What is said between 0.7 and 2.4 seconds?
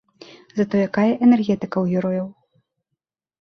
якая энергетыка ў герояў!